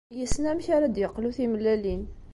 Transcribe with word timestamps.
Yessen 0.19 0.49
amek 0.51 0.67
ara 0.75 0.87
d-yeqlu 0.89 1.29
timellalin. 1.37 2.03